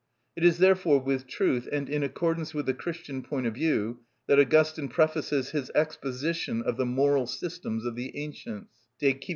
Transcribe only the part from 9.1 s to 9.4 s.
Civ.